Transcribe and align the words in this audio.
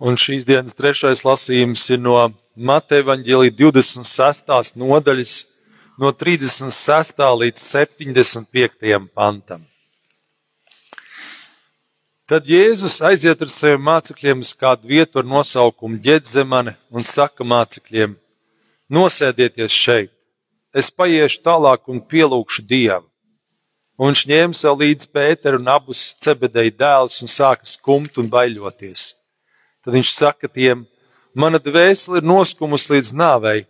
Un 0.00 0.16
šīs 0.16 0.46
dienas 0.48 0.72
trešais 0.72 1.20
lasījums 1.28 1.82
ir 1.92 1.98
no 2.00 2.14
Mateja 2.56 3.04
Vāģelī 3.04 3.50
26. 3.52 4.78
nodaļas, 4.80 5.32
no 6.00 6.08
36. 6.16 7.20
līdz 7.42 7.60
75. 7.60 9.10
pantam. 9.12 9.60
Tad 12.24 12.48
Jēzus 12.48 12.96
aiziet 13.04 13.44
ar 13.44 13.52
saviem 13.52 13.84
mācekļiem 13.90 14.40
uz 14.40 14.54
kādu 14.56 14.88
vietu 14.88 15.20
ar 15.20 15.28
nosaukumu 15.28 16.00
Ģedzemane 16.00 16.78
un 16.88 17.04
saka 17.04 17.44
mācekļiem: 17.44 18.16
Nosēdieties 18.88 19.78
šeit, 19.84 20.16
es 20.72 20.88
paiešu 20.88 21.44
tālāk 21.44 21.92
un 21.92 22.00
pielūgšu 22.00 22.64
Dievu. 22.64 23.04
Un 24.00 24.14
viņš 24.14 24.26
ņēma 24.32 24.56
sev 24.56 24.80
līdzi 24.80 25.12
Pēteru 25.12 25.60
un 25.60 25.74
abus 25.76 26.14
cebedeja 26.24 26.72
dēlus 26.72 27.20
un 27.20 27.28
sāka 27.28 27.68
skumt 27.68 28.16
un 28.16 28.32
baiļoties. 28.32 29.10
Tad 29.84 29.96
viņš 29.96 30.12
saka 30.14 30.48
tiem: 30.48 30.84
Mana 31.34 31.60
dvēsele 31.62 32.20
ir 32.20 32.26
noskumusi 32.26 32.94
līdz 32.94 33.12
nāvei, 33.16 33.66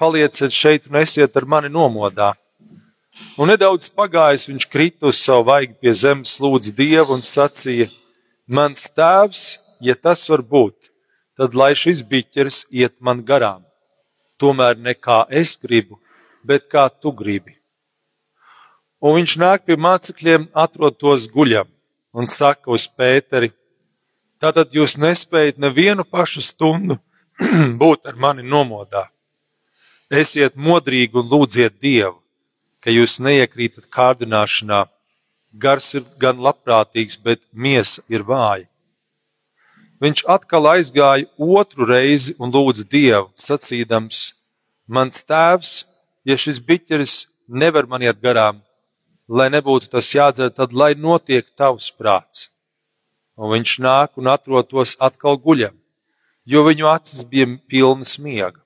palieciet 0.00 0.54
šeit 0.54 0.86
un 0.88 1.00
esiet 1.02 1.36
ar 1.36 1.46
mani 1.46 1.70
nomodā. 1.72 2.32
Un 3.36 3.50
nedaudz 3.52 3.90
pagājis, 3.92 4.48
viņš 4.48 4.68
krita 4.72 5.10
uz 5.10 5.20
savu 5.20 5.44
vaigu 5.50 5.76
pie 5.80 5.92
zemes, 5.92 6.38
lūdza 6.40 6.72
Dievu 6.76 7.16
un 7.16 7.24
sacīja: 7.26 7.90
Mans 8.46 8.88
tēvs, 8.96 9.42
ja 9.80 9.94
tas 9.94 10.24
var 10.30 10.42
būt, 10.42 10.92
tad 11.36 11.54
lai 11.54 11.72
šis 11.76 12.02
biķeris 12.08 12.64
iet 12.70 12.96
man 13.00 13.20
garām. 13.24 13.62
Tomēr 14.40 14.78
ne 14.78 14.94
kā 14.94 15.22
es 15.30 15.54
gribu, 15.60 16.00
bet 16.42 16.66
kā 16.72 16.88
tu 16.88 17.12
gribi. 17.12 17.58
Un 19.02 19.18
viņš 19.18 19.36
nāk 19.38 19.64
pie 19.66 19.76
mācekļiem, 19.76 20.48
atrod 20.54 20.96
tos 20.98 21.28
guļam 21.30 21.68
un 22.14 22.28
saka 22.28 22.70
uz 22.70 22.86
Pēteri: 22.86 23.52
Tātad 24.42 24.72
jūs 24.74 24.96
nespējat 24.98 25.60
nevienu 25.62 26.02
pašu 26.02 26.40
stundu 26.42 26.96
būt 27.82 28.08
ar 28.10 28.16
mani 28.18 28.42
nomodā. 28.42 29.04
Esiet 30.10 30.56
modrīgi 30.58 31.14
un 31.20 31.28
lūdziet 31.30 31.78
Dievu, 31.78 32.18
ka 32.82 32.90
jūs 32.90 33.20
neiekrītat 33.22 33.86
kārdināšanā. 33.94 34.82
Gars 35.62 35.92
ir 35.94 36.04
gan 36.18 36.42
labprātīgs, 36.42 37.14
bet 37.22 37.44
miesa 37.52 38.02
ir 38.10 38.26
vāja. 38.26 38.66
Viņš 40.02 40.24
atkal 40.34 40.66
aizgāja 40.72 41.28
otru 41.38 41.86
reizi 41.86 42.34
un 42.42 42.50
lūdza 42.50 42.88
Dievu, 42.90 43.28
sacīdams: 43.38 44.32
Mans 44.90 45.22
tēvs, 45.22 45.84
ja 46.26 46.34
šis 46.34 46.58
biķeris 46.66 47.14
nevar 47.46 47.86
man 47.86 48.02
iet 48.02 48.18
garām, 48.18 48.58
lai 49.28 49.46
nebūtu 49.54 49.92
tas 49.92 50.10
jādzer, 50.10 50.50
tad 50.50 50.74
lai 50.74 50.96
notiek 50.98 51.46
tavs 51.54 51.92
prāts. 51.94 52.51
Un 53.40 53.52
viņš 53.54 53.78
nāk 53.80 54.18
un 54.20 54.28
atrod 54.28 54.68
tos 54.68 54.96
atkal 55.00 55.38
guļam, 55.40 55.74
jo 56.44 56.64
viņu 56.66 56.88
acis 56.90 57.24
bija 57.28 57.48
pilnas 57.68 58.18
miega. 58.20 58.60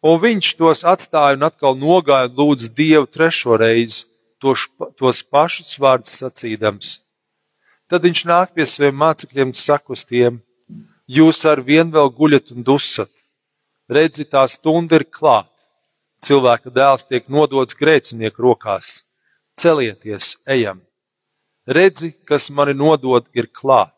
Un 0.00 0.20
viņš 0.22 0.54
tos 0.58 0.84
atstāja 0.86 1.36
un 1.36 1.44
atkal 1.48 1.74
nogāja 1.76 2.30
un 2.30 2.36
lūdza 2.38 2.70
Dievu 2.74 3.06
trešo 3.10 3.58
reizi, 3.58 4.04
tos, 4.40 4.68
tos 4.96 5.22
pašus 5.26 5.74
vārdus 5.82 6.14
sacīdams. 6.22 7.00
Tad 7.90 8.04
viņš 8.04 8.24
nāk 8.28 8.54
pie 8.54 8.66
saviem 8.68 8.98
mācekļiem 9.00 9.50
un 9.50 9.58
saka 9.58 9.96
uz 9.96 10.04
tiem: 10.06 10.40
Jūs 11.08 11.44
ar 11.48 11.62
vienu 11.64 11.96
vēl 11.96 12.12
guļat 12.14 12.52
un 12.54 12.64
dusat. 12.64 13.10
Redzi, 13.88 14.28
tā 14.28 14.44
stunda 14.52 15.00
ir 15.00 15.06
klāta. 15.08 15.64
Cilvēka 16.20 16.70
dēls 16.74 17.06
tiek 17.08 17.30
nodots 17.32 17.76
grēcinieku 17.78 18.44
rokās. 18.44 19.00
Celieties, 19.56 20.36
ejam! 20.46 20.82
Redzi, 21.68 22.14
kas 22.24 22.48
mani 22.48 22.72
nodod, 22.72 23.26
ir 23.36 23.50
klāt. 23.52 23.92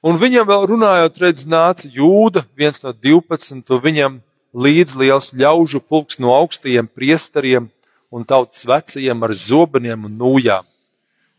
Un 0.00 0.16
viņam 0.16 0.46
vēl 0.48 0.66
runājot, 0.70 1.18
redz, 1.20 1.42
nāca 1.44 1.88
jūda, 1.90 2.44
viens 2.56 2.78
no 2.84 2.92
divpadsmit, 2.94 3.66
un 3.68 3.82
viņam 3.82 4.20
līdz 4.54 4.94
liels 4.96 5.32
ļaužu 5.36 5.82
pulks 5.82 6.20
no 6.22 6.32
augstajiem 6.32 6.88
priesteriem 6.88 7.68
un 8.10 8.24
tautas 8.24 8.64
vecajiem 8.66 9.26
ar 9.26 9.34
zobeniem 9.36 10.06
un 10.08 10.16
nūjām. 10.22 10.64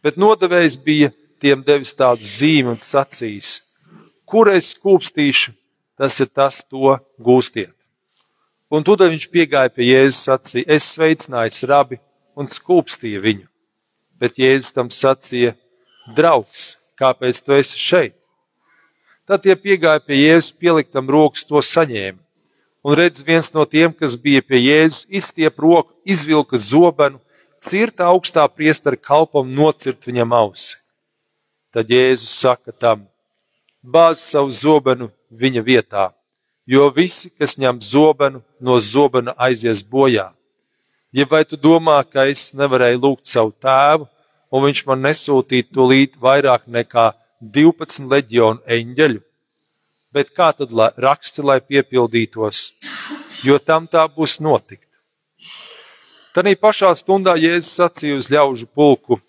Bet 0.04 0.20
nodevējs 0.20 0.78
bija 0.84 1.12
tiem 1.42 1.64
devis 1.66 1.94
tādu 1.98 2.28
zīmi 2.28 2.76
un 2.76 2.80
sacījis: 2.82 3.62
Kur 4.26 4.52
es 4.54 4.74
skūpstīšu, 4.76 5.54
tas 5.98 6.20
ir 6.20 6.30
tas, 6.30 6.62
to 6.64 6.98
gūstiet. 7.20 7.74
Un 8.72 8.86
tad 8.88 9.04
viņš 9.04 9.28
piegāja 9.32 9.74
pie 9.74 9.90
Jēzus, 9.90 10.26
sacīja: 10.28 10.68
Es 10.68 10.92
sveicināju 10.96 11.72
rabi 11.72 12.00
un 12.36 12.48
skūpstīja 12.48 13.24
viņu. 13.24 13.51
Bet 14.22 14.38
Jēzus 14.38 14.76
tam 14.76 14.92
sacīja: 14.94 15.56
Draugs, 16.14 16.76
kāpēc 17.02 17.42
tu 17.42 17.56
esi 17.58 17.80
šeit? 17.82 18.18
Tad 19.26 19.42
tie 19.46 19.56
piegāja 19.58 20.02
pie 20.06 20.20
Jēzus, 20.20 20.54
pieliktam 20.62 21.10
rokas, 21.10 21.46
to 21.48 21.62
saņēma. 21.66 22.20
Un 22.82 22.98
redz, 22.98 23.22
viens 23.22 23.52
no 23.54 23.66
tiem, 23.70 23.94
kas 23.94 24.16
bija 24.18 24.42
pie 24.42 24.60
Jēzus, 24.62 25.06
izstiep 25.10 25.60
roku, 25.62 25.94
izvilka 26.06 26.58
zobenu, 26.58 27.22
cirta 27.62 28.10
augstā 28.10 28.48
priestera 28.50 28.98
kalpam, 28.98 29.50
nocirt 29.54 30.06
viņam 30.10 30.34
ausi. 30.34 30.78
Tad 31.74 31.90
Jēzus 31.90 32.34
saka 32.42 32.74
tam: 32.74 33.06
Bāz 33.82 34.22
savu 34.22 34.52
zobenu 34.54 35.10
viņa 35.32 35.62
vietā, 35.66 36.10
jo 36.66 36.90
visi, 36.94 37.32
kas 37.38 37.58
ņem 37.58 37.80
zobenu, 37.82 38.42
no 38.60 38.78
zobena 38.82 39.34
aizies 39.38 39.82
bojā. 39.86 40.32
Ja 41.12 41.26
vai 41.28 41.44
tu 41.44 41.58
domā, 41.60 41.98
ka 42.08 42.28
es 42.32 42.52
nevarēju 42.56 43.02
lūgt 43.04 43.28
savu 43.28 43.52
tēvu, 43.60 44.08
un 44.52 44.64
viņš 44.68 44.86
man 44.88 45.04
nesūtītu 45.08 45.76
tūlīt 45.76 46.16
vairāk 46.22 46.70
nekā 46.72 47.12
12 47.42 48.08
leģionu 48.12 48.64
eņģeļu? 48.68 49.22
bet 50.12 50.32
kā 50.36 50.52
tad 50.56 50.72
lai, 50.76 50.92
raksti, 51.00 51.44
lai 51.44 51.60
piepildītos, 51.64 52.72
jo 53.46 53.58
tam 53.60 53.88
tā 53.88 54.04
būs 54.12 54.40
notikt. 54.44 54.88
Tanī 56.36 56.56
pašā 56.60 56.92
stundā 56.96 57.36
Jēzus 57.40 57.74
sacīja 57.80 58.20
uz 58.20 58.30
ļaužu 58.32 58.68
pulku, 58.76 59.20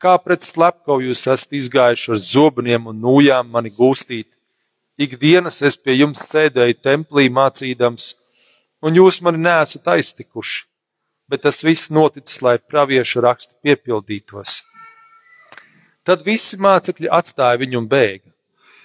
kā 0.00 0.16
pret 0.20 0.44
slepkavu 0.44 1.06
jūs 1.08 1.24
esat 1.24 1.54
izgājuši 1.56 2.10
ar 2.12 2.20
zobeniem 2.20 2.90
un 2.92 2.98
nūjām 3.00 3.48
mani 3.52 3.72
gūstīt. 3.72 4.28
Ikdienas 5.00 5.62
es 5.64 5.78
pie 5.80 5.96
jums 5.96 6.20
sēdēju 6.28 6.76
templī 6.84 7.28
mācīdams, 7.32 8.12
un 8.84 8.98
jūs 8.98 9.22
mani 9.24 9.40
nesat 9.40 9.88
aiztikuši, 9.94 10.66
bet 11.32 11.46
tas 11.46 11.62
viss 11.64 11.88
noticis, 11.88 12.42
lai 12.44 12.58
praviešu 12.60 13.24
raksti 13.24 13.56
piepildītos. 13.64 14.60
Tad 16.04 16.26
visi 16.26 16.58
mācekļi 16.60 17.08
atstāja 17.08 17.62
viņu 17.62 17.80
un 17.80 17.88
bēga 17.88 18.32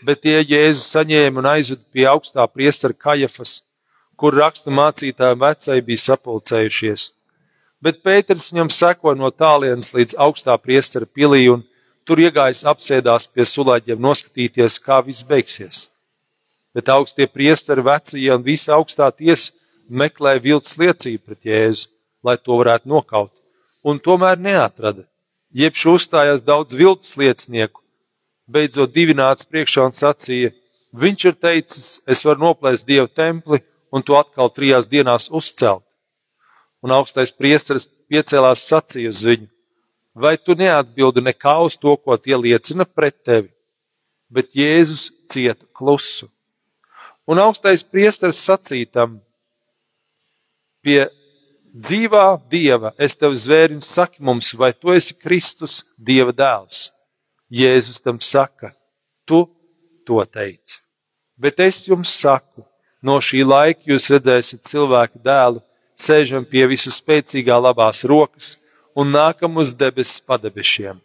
bet 0.05 0.21
tie 0.21 0.41
Jēzus 0.41 0.91
saņēma 0.93 1.41
un 1.41 1.49
aizveda 1.49 1.83
pie 1.93 2.05
augstā 2.09 2.45
priestera 2.49 2.93
Kajafas, 2.93 3.61
kur 4.17 4.35
rakstu 4.37 4.73
mācītāji 4.73 5.39
vecai 5.41 5.79
bija 5.85 6.03
sapulcējušies. 6.05 7.11
Bet 7.81 8.01
Pēters 8.05 8.47
viņam 8.51 8.71
seko 8.73 9.13
no 9.17 9.29
tālienes 9.29 9.91
līdz 9.93 10.17
augstā 10.17 10.55
priestera 10.57 11.05
pilī 11.05 11.45
un 11.53 11.61
tur 12.07 12.21
iegājis 12.21 12.63
apsēdās 12.65 13.27
pie 13.29 13.45
sulāģiem 13.45 14.01
noskatīties, 14.01 14.79
kā 14.81 15.03
viss 15.05 15.25
beigsies. 15.27 15.87
Bet 16.73 16.89
augstie 16.89 17.27
priesteri 17.29 17.85
vecie 17.85 18.31
un 18.33 18.45
visa 18.45 18.73
augstā 18.77 19.11
tiesa 19.13 19.53
meklēja 19.89 20.41
viltus 20.43 20.77
liecību 20.77 21.23
pret 21.25 21.45
Jēzu, 21.45 21.87
lai 22.27 22.35
to 22.37 22.59
varētu 22.59 22.91
nokaut, 22.91 23.31
un 23.87 23.99
tomēr 24.03 24.39
neatrada. 24.39 25.07
Jebš 25.55 25.85
uzstājās 25.93 26.43
daudz 26.43 26.75
viltus 26.75 27.15
liecinieku, 27.17 27.79
beidzot 28.51 28.91
divi 28.91 29.15
nāca 29.15 29.47
priekšā 29.47 29.87
un 29.87 29.95
sacīja: 29.95 30.51
Viņš 30.97 31.25
ir 31.29 31.35
teicis, 31.35 31.87
es 32.07 32.23
varu 32.25 32.45
noplēst 32.47 32.87
dievu 32.87 33.07
templi 33.07 33.61
un 33.91 34.03
to 34.03 34.17
atkal 34.19 34.51
trijās 34.51 34.87
dienās 34.91 35.29
uzcelt. 35.31 35.83
Un 36.83 36.93
augstais 36.95 37.31
priesteris 37.31 37.87
piecēlās 38.11 38.63
sacīja 38.67 39.11
uz 39.13 39.21
viņu: 39.23 39.47
Vai 40.17 40.35
tu 40.37 40.55
neatbildi 40.57 41.23
nekā 41.23 41.57
uz 41.63 41.77
to, 41.77 41.95
ko 41.95 42.17
tie 42.17 42.35
liecina 42.35 42.85
pret 42.85 43.21
tevi? 43.23 43.51
Bet 44.29 44.55
Jēzus 44.57 45.11
cieta 45.31 45.65
klusu. 45.73 46.27
Un 47.27 47.39
augstais 47.43 47.83
priesteris 47.83 48.39
sacītam: 48.43 49.19
Pie 50.83 51.07
dzīvā 51.77 52.25
dieva 52.49 52.93
es 52.97 53.15
tev 53.15 53.35
zvēriņu 53.37 53.83
saki 53.85 54.23
mums, 54.23 54.51
vai 54.57 54.73
tu 54.73 54.93
esi 54.95 55.15
Kristus, 55.17 55.83
dieva 55.97 56.33
dēls? 56.33 56.89
Jēzus 57.53 58.01
tam 58.03 58.19
saka, 58.19 58.73
tu 59.25 59.45
to 60.07 60.19
teici. 60.25 60.81
Bet 61.37 61.59
es 61.63 61.85
jums 61.87 62.11
saku, 62.11 62.65
no 63.01 63.19
šī 63.23 63.43
laika 63.45 63.87
jūs 63.87 64.09
redzēsiet 64.11 64.65
cilvēku 64.67 65.21
dēlu, 65.23 65.61
sēžam 65.97 66.45
pie 66.45 66.65
visu 66.69 66.91
spēcīgā 66.93 67.57
labās 67.61 68.03
rokas 68.09 68.55
un 68.97 69.13
nākam 69.13 69.59
uz 69.61 69.73
debesu 69.77 70.23
padebešiem. 70.27 70.99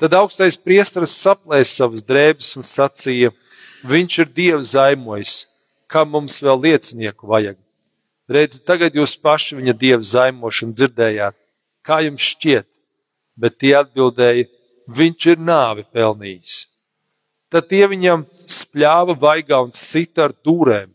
Tad 0.00 0.16
augstais 0.16 0.56
priesteris 0.56 1.12
saplēs 1.12 1.74
savas 1.76 2.00
drēbes 2.00 2.54
un 2.56 2.64
sacīja: 2.64 3.34
Viņš 3.84 4.18
ir 4.22 4.30
Dievs 4.36 4.72
zaimojis, 4.72 5.34
kam 5.86 6.14
mums 6.16 6.40
vēl 6.40 6.62
liecinieku 6.64 7.28
vajag. 7.28 7.58
Redzi, 8.30 8.60
tagad 8.62 8.94
jūs 8.94 9.16
paši 9.18 9.56
viņa 9.58 9.72
dievu 9.74 10.04
zaimošanu 10.06 10.76
dzirdējāt. 10.78 11.34
Kā 11.82 11.98
jums 12.04 12.22
šķiet? 12.22 12.68
Bet 13.34 13.56
tie 13.58 13.72
atbildēja: 13.80 14.46
viņš 14.86 15.26
ir 15.32 15.42
nāvi 15.42 15.82
pelnījis. 15.90 16.52
Tad 17.50 17.66
tie 17.72 17.82
viņam 17.90 18.22
spļāva 18.46 19.16
vaigā 19.18 19.58
un 19.64 19.74
sita 19.74 20.28
ar 20.28 20.36
dūrēm, 20.46 20.92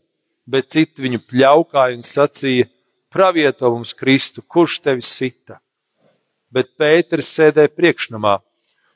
bet 0.48 0.72
citi 0.72 1.04
viņu 1.04 1.20
pļaukāja 1.28 1.98
un 1.98 2.06
sacīja: 2.08 2.70
Pravieto 3.12 3.68
mums 3.74 3.92
Kristu, 3.96 4.40
kurš 4.40 4.80
tevi 4.88 5.04
sita? 5.04 5.60
Bet 6.48 6.72
Pēters 6.80 7.28
sēdēja 7.36 7.72
priekšnamā, 7.76 8.38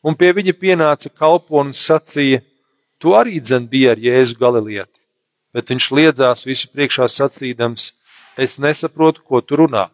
un 0.00 0.16
pie 0.16 0.32
viņa 0.32 0.56
pienāca 0.56 1.12
kalpons 1.12 1.76
un 1.76 1.76
sacīja: 1.76 2.40
Tu 2.96 3.12
arī 3.16 3.36
dzen 3.36 3.68
biji 3.68 3.92
ar 3.92 4.00
Jēzu 4.00 4.40
Galilieti. 4.40 4.96
Bet 5.52 5.68
viņš 5.68 5.92
liedzās 5.92 6.48
visu 6.48 6.72
priekšā 6.72 7.04
sacīdams: 7.12 7.90
Es 8.40 8.56
nesaprotu, 8.62 9.20
ko 9.20 9.42
tu 9.44 9.58
runā. 9.60 9.88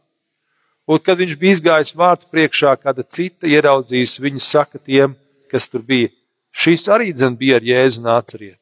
Un, 0.87 1.01
kad 1.03 1.19
viņš 1.19 1.35
bija 1.41 1.57
izgājis 1.57 1.97
vārtu 1.99 2.29
priekšā, 2.31 2.77
kāda 2.79 3.03
cita 3.03 3.49
ieraudzījusi 3.51 4.23
viņu, 4.23 4.43
saka 4.43 4.79
tiem, 4.79 5.17
kas 5.51 5.67
tur 5.73 5.83
bija: 5.83 6.13
Šis 6.55 6.87
arī 6.89 7.11
dzen 7.11 7.35
bija 7.41 7.59
ar 7.59 7.67
Jēzu 7.67 8.05
nāceriet. 8.05 8.61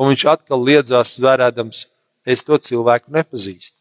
Un 0.00 0.08
viņš 0.08 0.24
atkal 0.32 0.64
liedzās 0.64 1.12
zvērēdams: 1.18 1.84
Es 2.24 2.44
to 2.44 2.56
cilvēku 2.56 3.12
nepazīstu. 3.12 3.76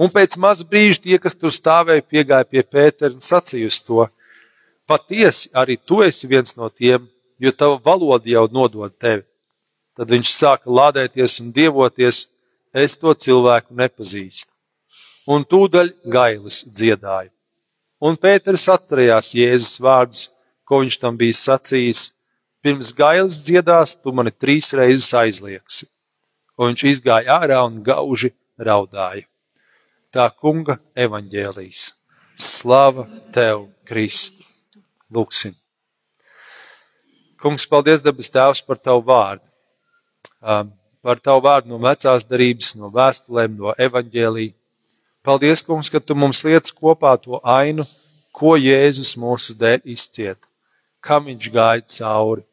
Un 0.00 0.08
pēc 0.14 0.38
maza 0.40 0.64
brīža 0.64 1.02
tie, 1.02 1.18
kas 1.18 1.34
tur 1.36 1.52
stāvēja, 1.52 2.06
piegāja 2.06 2.46
pie 2.46 2.62
Pētera 2.62 3.12
un 3.12 3.20
sacīja 3.20 3.68
uz 3.68 3.80
to: 3.82 4.06
Patiesi, 4.86 5.50
arī 5.54 5.76
tu 5.76 6.00
esi 6.06 6.30
viens 6.30 6.54
no 6.56 6.70
tiem, 6.70 7.10
jo 7.38 7.50
tava 7.52 7.76
valoda 7.84 8.30
jau 8.30 8.46
nodod 8.52 8.94
tevi. 9.02 9.26
Tad 9.98 10.08
viņš 10.14 10.30
sāka 10.32 10.70
lādēties 10.70 11.40
un 11.42 11.50
dievoties, 11.52 12.24
es 12.74 12.96
to 12.98 13.12
cilvēku 13.14 13.74
nepazīstu. 13.76 14.50
Un 15.30 15.44
tūdaļ 15.44 15.92
gailis 16.10 16.62
dziedāja. 16.66 17.30
Un 18.00 18.16
Pēters 18.16 18.64
atcerējās 18.72 19.34
Jēzus 19.36 19.76
vārdus, 19.84 20.22
ko 20.64 20.80
viņš 20.80 20.96
tam 21.02 21.18
bija 21.20 21.36
sacījis: 21.36 22.06
Pirms 22.64 22.92
gailis 22.96 23.40
dziedās, 23.44 23.94
tu 24.00 24.12
mani 24.16 24.32
trīs 24.32 24.72
reizes 24.76 25.12
aizliegsi. 25.16 25.88
Un 26.56 26.72
viņš 26.72 26.84
izgāja 26.94 27.38
ārā 27.40 27.60
un 27.66 27.82
gauži 27.84 28.32
raudāja. 28.60 29.26
Tā 30.10 30.26
kunga 30.32 30.80
evaņģēlīs. 30.98 31.86
Slava 32.40 33.06
tev, 33.34 33.68
Kristus! 33.88 34.64
Lūksim! 35.12 35.54
Kungs, 37.40 37.64
paldies, 37.68 38.02
debes 38.04 38.28
Tēvs, 38.32 38.60
par 38.64 38.80
Tavu 38.80 39.04
vārdu. 39.08 39.44
Par 41.00 41.20
Tavu 41.20 41.44
vārdu 41.46 41.72
no 41.72 41.78
vecās 41.80 42.26
darības, 42.28 42.74
no 42.76 42.90
vēstulēm, 42.92 43.56
no 43.56 43.72
evaņģēlī. 43.78 44.50
Paldies, 45.24 45.62
Kungs, 45.64 45.90
ka 45.92 46.00
Tu 46.00 46.16
mums 46.16 46.42
liec 46.44 46.68
kopā 46.76 47.14
to 47.20 47.40
ainu, 47.44 47.86
ko 48.36 48.54
Jēzus 48.60 49.14
mūsu 49.20 49.56
dēļ 49.56 49.84
izciet, 49.94 50.38
kam 51.00 51.28
Viņš 51.30 51.50
gāja 51.54 51.84
cauri. 51.96 52.44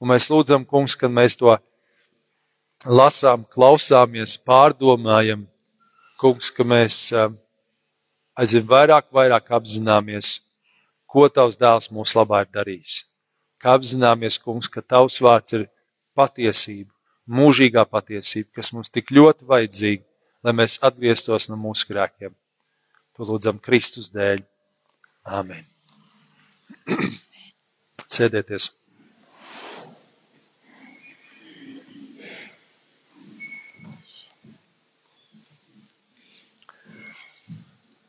Un 0.00 0.12
mēs 0.12 0.28
lūdzam, 0.32 0.64
Kungs, 0.68 0.96
kad 0.96 1.12
mēs 1.12 1.36
to 1.40 1.54
lasām, 2.84 3.44
klausāmies, 3.44 4.36
pārdomājam, 4.40 5.46
Kungs, 6.20 6.50
ka 6.50 6.64
mēs 6.64 7.00
aizvien 8.34 8.68
vairāk, 8.68 9.10
vairāk 9.12 9.50
apzināmies, 9.60 10.38
ko 11.04 11.28
Tavs 11.28 11.60
dēls 11.60 11.92
mūsu 11.92 12.22
labā 12.22 12.46
ir 12.46 12.54
darījis 12.54 13.02
ka 13.64 13.78
apzināmies, 13.78 14.36
kungs, 14.44 14.68
ka 14.68 14.82
tavs 14.84 15.16
vārds 15.24 15.56
ir 15.56 15.62
patiesība, 16.12 16.90
mūžīgā 17.30 17.84
patiesība, 17.88 18.50
kas 18.60 18.72
mums 18.74 18.92
tik 18.92 19.12
ļoti 19.14 19.46
vajadzīga, 19.48 20.04
lai 20.44 20.54
mēs 20.56 20.78
atgrieztos 20.84 21.48
no 21.50 21.58
mūsu 21.60 21.88
grēkiem. 21.90 22.34
To 23.16 23.28
lūdzam 23.28 23.60
Kristus 23.62 24.10
dēļ. 24.14 24.42
Āmen. 25.24 25.64
Sēdieties! 28.14 28.70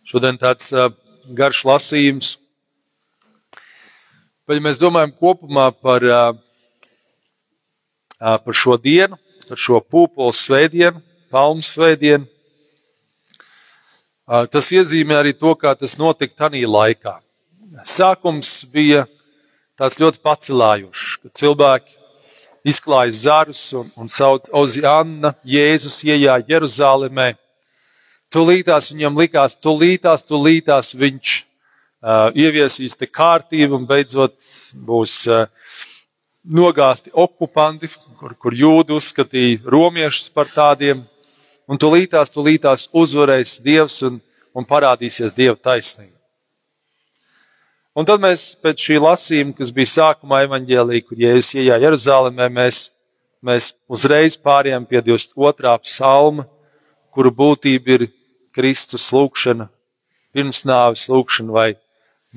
Šodien 0.05 0.37
tāds 0.39 0.69
uh, 0.71 0.91
garš 1.35 1.63
lasījums 1.67 2.35
Bet, 4.45 4.59
ja 4.59 4.61
mēs 4.61 4.77
domājam 4.77 5.09
kopumā 5.17 5.71
par, 5.81 6.03
par 8.19 8.55
šo 8.55 8.77
dienu, 8.81 9.17
par 9.49 9.59
šo 9.59 9.81
pūpolu 9.81 10.33
svētdienu, 10.35 11.01
palmu 11.33 11.65
svētdienu, 11.65 12.27
tas 14.25 14.71
iezīmē 14.73 15.19
arī 15.19 15.35
to, 15.37 15.53
kā 15.59 15.75
tas 15.77 15.97
notika 15.99 16.45
tajā 16.45 16.69
laikā. 16.69 17.17
Sākums 17.85 18.63
bija 18.71 19.03
tāds 19.77 19.99
ļoti 19.99 20.21
pacelājošs, 20.23 21.07
kad 21.23 21.35
cilvēki 21.41 21.97
izklāja 22.65 23.13
zarus 23.13 23.65
un, 23.75 23.89
un 23.99 24.09
sauc 24.09 24.47
Oziāna, 24.55 25.35
Jēzus 25.45 25.99
iejā 26.07 26.39
Jeruzalemē. 26.47 27.33
Tūlītās 28.33 28.89
viņam 28.93 29.19
likās, 29.19 29.59
tūlītās, 29.61 30.25
tūlītās 30.25 30.95
viņš 30.97 31.35
Uh, 32.05 32.27
ieviesīs 32.37 32.93
te 32.99 33.07
kārtību 33.09 33.79
un 33.79 33.85
beidzot 33.89 34.35
būs 34.85 35.13
uh, 35.25 35.47
nogāzti 36.45 37.11
okupanti, 37.13 37.89
kur, 38.19 38.35
kur 38.37 38.53
jūdi 38.53 38.95
uzskatīja 38.95 39.63
romiešus 39.65 40.29
par 40.33 40.49
tādiem, 40.51 41.01
un 41.67 41.79
tūlītās, 41.81 42.31
tūlītās 42.33 42.89
uzvarēs 42.93 43.59
Dievs 43.65 44.01
un, 44.05 44.19
un 44.53 44.67
parādīsies 44.67 45.33
Dieva 45.35 45.57
taisnība. 45.57 46.13
Un 47.95 48.03
tad 48.03 48.19
mēs 48.19 48.49
pēc 48.59 48.81
šī 48.89 48.97
lasījuma, 48.99 49.55
kas 49.55 49.71
bija 49.71 49.93
sākumā 49.93 50.41
evaņģēlī, 50.49 50.99
kur 51.07 51.19
Jēzus 51.19 51.53
iejā 51.61 51.77
Jeruzalemē, 51.79 52.49
mēs, 52.51 52.89
mēs 53.39 53.71
uzreiz 53.87 54.35
pārējām 54.35 54.83
pie 54.89 54.99
22. 54.99 55.77
psalma, 55.85 56.43
kuru 57.15 57.31
būtība 57.31 57.95
ir 57.95 58.07
Kristus 58.55 59.07
lūkšana, 59.15 59.69
pirmsnāvis 60.35 61.07
lūkšana 61.07 61.55
vai 61.55 61.69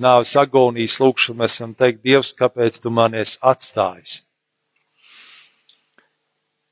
nāves 0.01 0.35
agonijas 0.39 0.99
lūkšanu, 1.03 1.39
mēs 1.43 1.59
varam 1.61 1.75
teikt, 1.79 2.03
Dievs, 2.07 2.33
kāpēc 2.39 2.81
tu 2.83 2.91
man 2.95 3.15
esi 3.19 3.39
atstājis? 3.43 4.23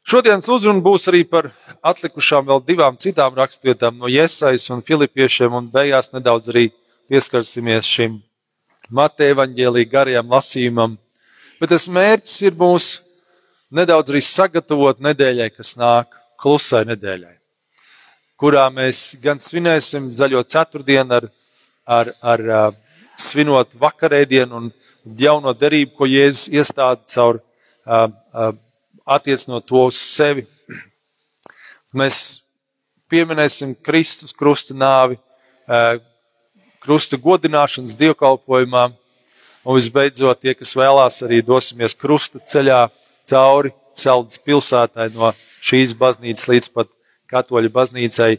Šodienas 0.06 0.46
uzruna 0.46 0.78
būs 0.84 1.08
arī 1.10 1.24
par 1.26 1.48
atlikušām 1.82 2.46
vēl 2.46 2.60
divām 2.68 2.94
citām 3.02 3.34
rakstvietām 3.34 3.96
no 3.98 4.06
Iesaijas 4.06 4.68
un 4.70 4.84
Filipiešiem, 4.86 5.50
un 5.50 5.66
beigās 5.72 6.12
nedaudz 6.12 6.52
arī 6.52 6.68
pieskarsimies 7.10 7.88
šim 7.90 8.20
Mateja 8.90 9.34
evaņģēlī 9.34 9.82
garajam 9.90 10.30
lasījumam. 10.30 10.94
Bet 11.58 11.72
tas 11.74 11.88
mērķis 11.90 12.36
ir 12.46 12.54
mūs 12.54 12.86
nedaudz 13.74 14.12
arī 14.12 14.22
sagatavot 14.22 15.02
nedēļai, 15.02 15.50
kas 15.56 15.74
nāk, 15.74 16.14
klusai 16.38 16.84
nedēļai, 16.86 17.34
kurā 18.38 18.68
mēs 18.70 19.16
gan 19.22 19.42
svinēsim 19.42 20.12
zaļo 20.14 20.44
ceturtdienu 20.46 21.18
ar, 21.18 21.30
ar, 21.86 22.14
ar 22.22 22.46
svinot 23.18 23.72
vakarēdienu 23.80 24.60
un 24.60 24.70
jauno 25.18 25.54
derību, 25.56 25.94
ko 25.96 26.08
Jēzus 26.08 26.50
iestāda 26.52 27.00
caur 27.12 27.38
uh, 27.40 28.08
uh, 28.34 28.52
attiecinot 29.06 29.66
to 29.68 29.86
uz 29.88 30.00
sevi. 30.00 30.46
Mēs 31.96 32.42
pieminēsim 33.10 33.76
Kristus 33.86 34.34
krusta 34.36 34.74
nāvi, 34.76 35.18
uh, 35.68 35.96
krusta 36.82 37.18
godināšanas 37.18 37.96
dievkalpojumā, 37.98 38.90
un 39.66 39.78
visbeidzot 39.78 40.42
tie, 40.42 40.54
kas 40.54 40.74
vēlās, 40.78 41.22
arī 41.26 41.40
dosimies 41.42 41.96
krusta 41.98 42.42
ceļā 42.42 42.86
cauri 43.26 43.74
Saldas 43.96 44.36
pilsētai 44.44 45.08
no 45.14 45.30
šīs 45.64 45.94
baznīcas 45.96 46.50
līdz 46.50 46.68
pat 46.74 46.90
katoļu 47.32 47.70
baznīcai 47.72 48.34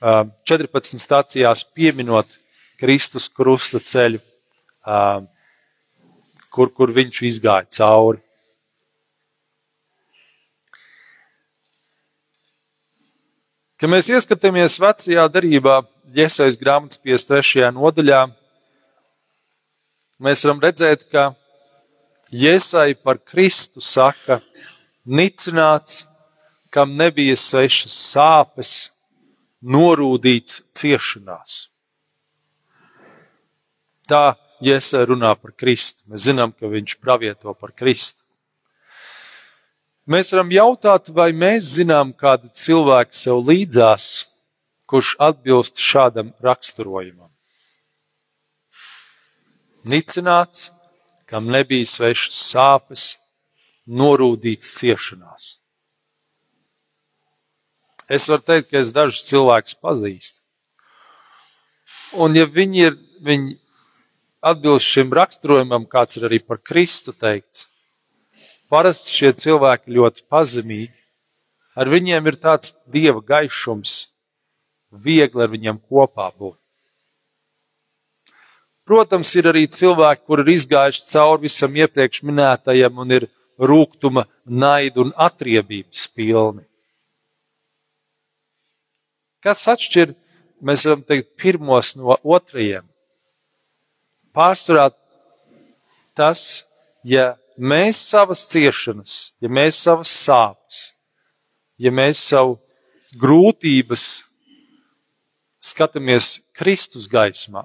14 0.00 1.00
stācijās 1.00 1.64
pieminot 1.74 2.36
Kristus 2.80 3.28
krusta 3.28 3.80
ceļu, 3.84 4.20
kur, 6.50 6.72
kur 6.72 6.92
viņš 6.96 7.22
izgāja 7.28 7.68
cauri. 7.76 8.22
Kad 13.80 13.88
mēs 13.88 14.10
ieskatāmies 14.12 14.76
vecajā 14.80 15.22
darbā, 15.32 15.78
Jēzus 16.10 16.58
grāmatas 16.60 16.98
53. 17.00 17.70
nodaļā, 17.72 18.24
mēs 20.20 20.44
varam 20.44 20.60
redzēt, 20.60 21.06
ka 21.08 21.30
Jēzus 22.32 23.00
par 23.00 23.22
Kristu 23.24 23.80
saka, 23.80 24.42
nicināts, 25.06 26.02
kam 26.68 26.92
nebija 26.98 27.38
svešas 27.40 27.96
sāpes, 28.12 28.74
norūdīts 29.64 30.60
ciešanās. 30.76 31.69
Tā 34.10 34.24
Jēzus 34.60 35.06
runā 35.08 35.30
par 35.38 35.54
Kristu. 35.56 36.08
Mēs 36.10 36.26
zinām, 36.26 36.52
ka 36.52 36.68
viņš 36.68 36.96
pravieto 37.00 37.54
par 37.54 37.72
Kristu. 37.72 38.20
Mēs 40.10 40.32
varam 40.34 40.50
jautāt, 40.50 41.12
vai 41.14 41.30
mēs 41.30 41.68
zinām 41.76 42.10
kādu 42.18 42.50
cilvēku 42.50 43.14
sev 43.14 43.44
līdzās, 43.46 44.26
kurš 44.90 45.14
atbilst 45.22 45.78
šādam 45.78 46.32
raksturojumam. 46.42 47.30
Nicināts, 49.86 50.72
kam 51.30 51.46
nebija 51.54 51.86
svešas 51.86 52.42
sāpes, 52.50 53.06
norūdīts 53.86 54.74
ciešanās. 54.80 55.46
Es 58.10 58.26
varu 58.26 58.42
teikt, 58.42 58.72
ka 58.72 58.82
es 58.82 58.90
dažus 58.90 59.22
cilvēkus 59.30 59.78
pazīstu. 59.78 60.40
Un 62.18 62.34
ja 62.34 62.48
viņi 62.50 62.86
ir, 62.88 62.96
viņi 63.22 63.59
atbilst 64.40 64.88
šim 64.88 65.12
raksturojumam, 65.16 65.86
kāds 65.88 66.18
ir 66.18 66.26
arī 66.28 66.40
par 66.44 66.60
Kristu 66.64 67.12
teikts, 67.16 67.66
parasti 68.72 69.12
šie 69.12 69.34
cilvēki 69.36 69.96
ļoti 69.96 70.26
pazemīgi. 70.30 70.96
Ar 71.78 71.88
viņiem 71.88 72.26
ir 72.26 72.36
tāds 72.40 72.74
dieva 72.90 73.22
gaišums, 73.24 73.92
viegli 74.90 75.44
ar 75.44 75.52
viņiem 75.52 75.78
kopā 75.78 76.26
būt. 76.34 76.58
Protams, 78.90 79.30
ir 79.38 79.46
arī 79.46 79.68
cilvēki, 79.70 80.24
kur 80.26 80.42
ir 80.42 80.50
izgājuši 80.56 81.04
cauri 81.12 81.46
visam 81.46 81.76
iepriekš 81.78 82.24
minētajam 82.26 82.98
un 82.98 83.14
ir 83.20 83.28
rūkuma, 83.60 84.24
naida 84.46 85.04
un 85.04 85.12
atriebības 85.14 86.08
pilni. 86.16 86.64
Kas 89.44 89.62
atšķir, 89.70 90.16
mēs 90.66 90.84
varam 90.88 91.04
teikt, 91.06 91.30
pirmos 91.38 91.94
no 91.96 92.18
otrajiem? 92.18 92.88
Pārsvarā 94.36 94.90
tas, 96.16 96.64
ja 97.02 97.34
mēs 97.58 97.98
savas 98.10 98.44
ciešanas, 98.50 99.34
ja 99.42 99.50
mēs 99.50 99.80
savas 99.82 100.10
sāpes, 100.12 100.80
ja 101.80 101.90
mēs 101.90 102.22
savu 102.30 102.58
grūtības 103.20 104.06
skatāmies 105.60 106.38
Kristus 106.56 107.08
gaismā, 107.10 107.64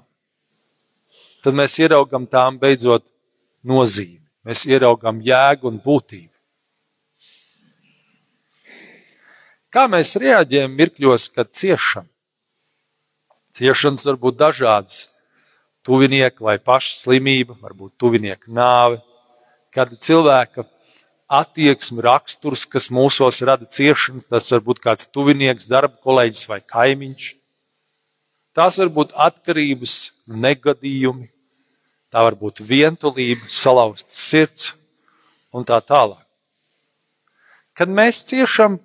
tad 1.44 1.54
mēs 1.54 1.78
ieraugam 1.78 2.26
tām 2.26 2.58
beidzot 2.58 3.06
nozīmi. 3.66 4.22
Mēs 4.46 4.62
ieraugam 4.68 5.18
jēgu 5.26 5.66
un 5.66 5.78
būtību. 5.82 6.30
Kā 9.74 9.84
mēs 9.90 10.14
reaģējam 10.22 10.72
mirkļos, 10.78 11.26
kad 11.34 11.50
ciešam? 11.52 12.06
Ciešanas 13.58 14.06
var 14.06 14.18
būt 14.22 14.38
dažādas. 14.38 15.08
Tuvinieka 15.86 16.42
vai 16.42 16.56
paša 16.58 16.96
slimība, 17.04 17.54
varbūt 17.62 17.94
tuvinieka 18.00 18.50
nāve, 18.50 18.98
kāda 19.74 19.94
cilvēka 20.02 20.64
attieksme, 21.26 22.02
raksturs, 22.02 22.64
kas 22.70 22.88
mūsos 22.90 23.42
rada 23.46 23.66
ciešanas. 23.70 24.28
Tas 24.30 24.50
var 24.50 24.62
būt 24.66 24.82
kāds 24.82 25.08
tuvinieks, 25.10 25.68
darba 25.70 25.98
kolēģis 26.02 26.46
vai 26.50 26.60
kaimiņš. 26.62 27.28
Tās 28.56 28.78
var 28.80 28.90
būt 28.92 29.12
atkarības, 29.20 29.96
negadījumi, 30.26 31.28
tā 32.10 32.22
var 32.24 32.38
būt 32.38 32.62
vientulība, 32.64 33.44
salauzts 33.52 34.16
sirds 34.30 34.70
un 35.52 35.66
tā 35.68 35.76
tālāk. 35.84 36.22
Kad 37.76 37.92
mēs 37.92 38.22
ciešam, 38.24 38.78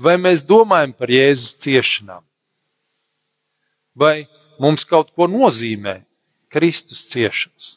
vai 0.00 0.16
mēs 0.16 0.46
domājam 0.48 0.94
par 0.96 1.12
Jēzus 1.12 1.58
ciešanām, 1.60 2.24
vai 3.92 4.24
mums 4.62 4.86
kaut 4.88 5.12
ko 5.12 5.28
nozīmē 5.28 5.98
Kristus 6.52 7.04
ciešanas. 7.10 7.76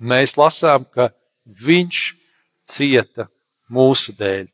Mēs 0.00 0.36
lasām, 0.36 0.84
ka 0.92 1.10
Viņš 1.46 1.98
cieta 2.66 3.28
mūsu 3.70 4.14
dēļ. 4.18 4.48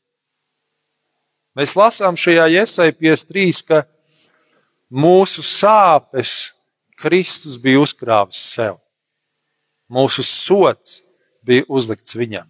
Mēs 1.57 1.73
lasām 1.77 2.17
šajā 2.21 2.47
iesai 2.53 2.91
53, 2.93 3.63
ka 3.65 3.83
mūsu 4.93 5.45
sāpes 5.45 6.53
Kristus 7.01 7.57
bija 7.61 7.81
uzkrāvis 7.81 8.41
sev. 8.53 8.77
Mūsu 9.93 10.25
sots 10.25 11.01
bija 11.45 11.65
uzlikts 11.69 12.17
viņam. 12.17 12.49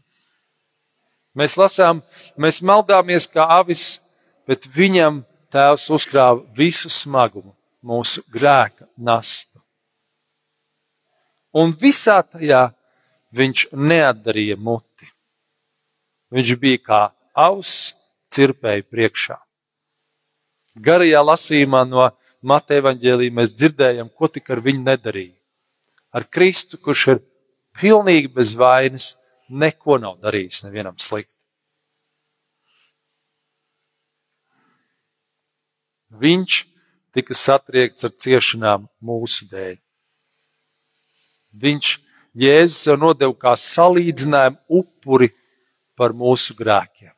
Mēs 1.39 1.57
lasām, 1.57 2.03
mēs 2.37 2.61
maldāmies 2.63 3.31
kā 3.31 3.47
avis, 3.61 4.01
bet 4.47 4.67
viņam 4.67 5.23
Tēvs 5.53 5.91
uzkrāva 5.93 6.41
visu 6.57 6.89
smagumu, 6.89 7.53
mūsu 7.85 8.23
grēka 8.33 8.87
nastu. 8.97 9.62
Un 11.53 11.75
visā 11.77 12.21
tajā 12.25 12.71
viņš 13.37 13.67
neatdarīja 13.77 14.57
muti. 14.57 15.09
Viņš 16.33 16.53
bija 16.61 16.81
kā 16.81 17.01
auss 17.37 17.93
cirpēja 18.33 18.85
priekšā. 18.89 19.37
Garajā 20.81 21.21
lasījumā 21.21 21.83
no 21.89 22.09
Mateja 22.43 22.81
evaņģēlī 22.83 23.29
mēs 23.37 23.53
dzirdējam, 23.55 24.09
ko 24.17 24.29
tik 24.33 24.49
ar 24.51 24.63
viņu 24.65 24.83
nedarīja. 24.87 25.37
Ar 26.17 26.25
Kristu, 26.29 26.81
kurš 26.81 27.05
ir 27.13 27.21
pilnīgi 27.79 28.33
bez 28.33 28.55
vainas, 28.57 29.13
neko 29.49 29.99
nav 30.01 30.19
darījis 30.25 30.65
nevienam 30.65 30.97
slikti. 30.99 31.37
Viņš 36.23 36.59
tika 37.17 37.37
satriekts 37.37 38.05
ar 38.09 38.13
ciešanām 38.25 38.89
mūsu 39.05 39.49
dēļ. 39.53 39.79
Viņš 41.53 41.93
Jēzus 42.33 42.79
sev 42.87 42.97
nodeva 43.01 43.35
kā 43.37 43.53
salīdzinājumu 43.61 44.81
upuri 44.81 45.29
par 45.99 46.15
mūsu 46.17 46.57
grēkiem. 46.57 47.13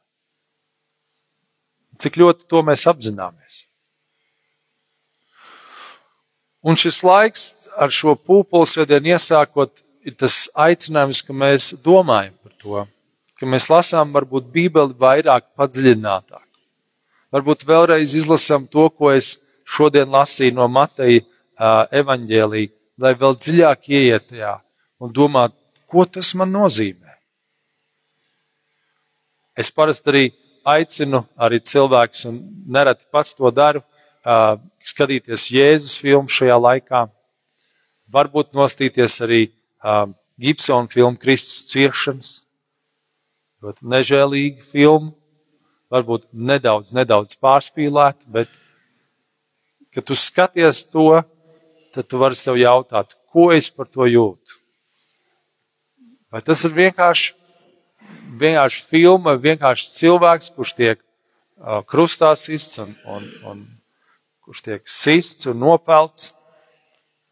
Cik 2.03 2.19
ļoti 2.19 2.49
to 2.51 2.63
mēs 2.67 2.87
apzināmies? 2.91 3.61
Un 6.65 6.79
šis 6.81 6.99
laiks 7.05 7.45
ar 7.79 7.93
šo 7.93 8.17
pūpolu 8.17 8.67
svētdienu 8.67 9.13
iesākot, 9.15 9.83
ir 10.05 10.17
tas 10.19 10.47
aicinājums, 10.59 11.21
ka 11.23 11.37
mēs 11.37 11.71
domājam 11.85 12.35
par 12.43 12.55
to, 12.59 12.85
ka 13.39 13.49
mēs 13.49 13.69
lasām 13.71 14.13
varbūt 14.15 14.51
Bībeli 14.53 14.97
vairāk 14.99 15.51
padziļinātāk. 15.59 16.47
Varbūt 17.35 17.67
vēlreiz 17.69 18.15
izlasām 18.17 18.67
to, 18.71 18.89
ko 18.91 19.13
es 19.13 19.35
šodien 19.65 20.11
lasīju 20.11 20.55
no 20.57 20.69
Mateja 20.71 21.21
uh, 21.21 21.85
evaņģēlī, 21.91 22.69
lai 23.01 23.15
vēl 23.19 23.37
dziļāk 23.39 23.89
ieiet 23.91 24.29
tajā 24.31 24.55
un 25.03 25.13
domāt, 25.13 25.55
ko 25.91 26.05
tas 26.07 26.33
man 26.39 26.53
nozīmē. 26.55 27.15
Es 29.55 29.71
parasti 29.71 30.11
arī 30.11 30.25
aicinu 30.67 31.23
arī 31.37 31.61
cilvēkus, 31.63 32.25
un 32.31 32.39
nereti 32.67 33.07
pats 33.13 33.37
to 33.37 33.51
daru, 33.55 33.83
skatīties 34.85 35.51
Jēzus 35.53 35.99
filmu 36.01 36.33
šajā 36.33 36.57
laikā, 36.59 37.05
varbūt 38.15 38.55
nostīties 38.57 39.21
arī 39.25 39.43
Gibsona 40.41 40.91
filmu 40.91 41.21
Kristus 41.21 41.69
ciešanas, 41.71 42.33
ļoti 43.63 43.87
nežēlīga 43.93 44.67
filma, 44.73 45.13
varbūt 45.93 46.27
nedaudz, 46.33 46.91
nedaudz 46.97 47.37
pārspīlēta, 47.39 48.27
bet, 48.35 48.51
kad 49.95 50.09
tu 50.09 50.17
skaties 50.19 50.83
to, 50.91 51.23
tad 51.95 52.09
tu 52.11 52.19
vari 52.19 52.39
sev 52.39 52.59
jautāt, 52.59 53.15
ko 53.33 53.51
es 53.55 53.71
par 53.71 53.89
to 53.91 54.07
jūtu. 54.09 54.61
Vai 56.35 56.43
tas 56.43 56.65
ir 56.67 56.75
vienkārši, 56.75 57.35
vienkārši 58.41 58.83
filma, 58.89 59.37
vienkārši 59.39 59.93
cilvēks, 59.95 60.51
kurš 60.57 60.75
tiek 60.75 61.05
krustā 61.87 62.33
sists 62.37 62.81
un, 62.83 62.95
un, 63.07 63.29
un 63.47 63.63
kurš 64.45 64.65
tiek 64.67 64.91
sists 64.91 65.47
un 65.47 65.63
nopelts, 65.63 66.33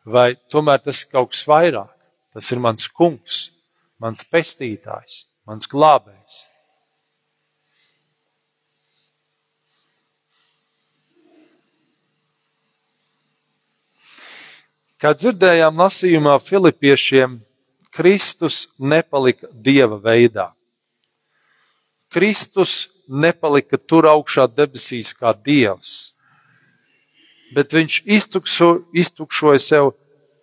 vai 0.06 0.32
tomēr 0.50 0.80
tas 0.82 1.02
ir 1.02 1.10
kaut 1.10 1.32
kas 1.34 1.42
vairāk. 1.48 1.90
Tas 2.32 2.48
ir 2.54 2.62
mans 2.64 2.86
kungs, 2.88 3.50
mans 4.00 4.24
pestītājs, 4.24 5.26
mans 5.46 5.68
glābējs. 5.68 6.38
Kā 15.02 15.10
dzirdējām 15.18 15.80
lasījumā 15.82 16.36
Filipiešiem, 16.38 17.40
Kristus 17.92 18.68
nepalika 18.78 19.50
dieva 19.52 19.98
veidā. 20.00 20.52
Kristus 22.12 22.92
nepalika 23.08 23.76
tur 23.76 24.06
augšā 24.06 24.46
debesīs 24.46 25.10
kā 25.16 25.34
dievs 25.34 26.12
bet 27.54 27.72
viņš 27.72 28.00
iztukso, 28.08 28.70
iztukšoja 28.96 29.60
sev 29.62 29.92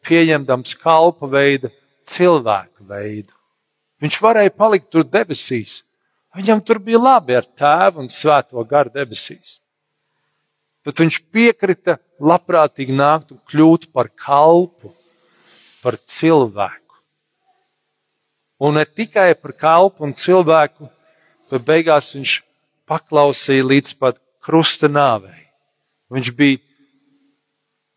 pieņemdams 0.07 0.75
kalpa 0.79 1.29
veidu, 1.29 1.71
cilvēku 2.07 2.85
veidu. 2.89 3.33
Viņš 3.99 4.19
varēja 4.23 4.55
palikt 4.55 4.89
tur 4.93 5.03
debesīs. 5.03 5.81
Viņam 6.37 6.61
tur 6.63 6.79
bija 6.83 7.01
labi 7.01 7.35
ar 7.35 7.47
tēvu 7.57 8.03
un 8.03 8.11
svēto 8.11 8.61
garu 8.69 8.93
debesīs. 8.93 9.57
Bet 10.85 11.01
viņš 11.01 11.17
piekrita 11.33 11.97
labprātīgi 12.19 12.95
nākt 12.95 13.33
un 13.33 13.41
kļūt 13.49 13.89
par 13.95 14.11
kalpu, 14.13 14.93
par 15.83 15.97
cilvēku. 15.97 16.99
Un 18.59 18.75
ne 18.75 18.83
tikai 18.85 19.31
par 19.39 19.55
kalpu 19.55 20.03
un 20.03 20.15
cilvēku, 20.17 20.89
bet 21.49 21.65
beigās 21.67 22.11
viņš 22.15 22.33
paklausīja 22.89 23.67
līdz 23.67 23.93
pat 24.01 24.19
krusta 24.43 24.89
nāvei. 24.91 25.47
Viņš 26.11 26.31
bija 26.35 26.59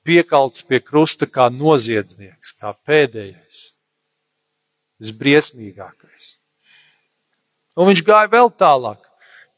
piekalts 0.07 0.63
pie 0.67 0.83
krusta 0.83 1.27
kā 1.27 1.49
noziedznieks, 1.51 2.55
kā 2.61 2.75
pēdējais, 2.87 3.63
visbriesmīgākais. 5.03 6.37
Un 7.79 7.89
viņš 7.89 8.05
gāja 8.07 8.31
vēl 8.31 8.53
tālāk. 8.59 9.01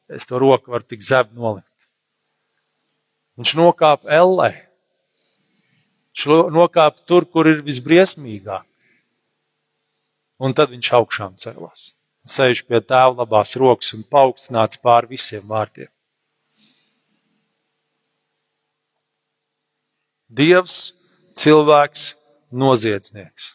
Es 0.08 0.28
to 0.28 0.38
roku 0.38 0.70
varu 0.70 0.86
tik 0.86 1.02
zem 1.02 1.30
nolikt. 1.34 1.73
Viņš 3.38 3.54
nokāpa 3.58 4.10
ellē. 4.14 4.52
Viņš 6.14 6.52
nokāpa 6.54 7.02
tur, 7.08 7.26
kur 7.26 7.48
ir 7.50 7.64
visbriesmīgāk. 7.66 8.66
Un 10.44 10.54
tad 10.54 10.70
viņš 10.74 10.90
augšām 10.98 11.34
cēlās. 11.42 11.88
Sēž 12.24 12.62
pie 12.68 12.80
tēva 12.80 13.22
labās 13.22 13.54
rokas 13.60 13.92
un 13.96 14.04
paaugstināts 14.10 14.80
pār 14.82 15.08
visiem 15.10 15.44
vārtiem. 15.48 15.90
Dievs, 20.34 20.94
cilvēks, 21.38 22.06
noziedznieks. 22.50 23.52